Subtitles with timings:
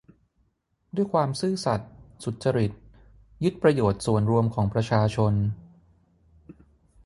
[0.95, 1.89] ด้วยความซื่อสัตย์
[2.23, 2.71] สุจริต
[3.43, 5.33] ยึดประโยชน์ส่วนรวมของประชาชน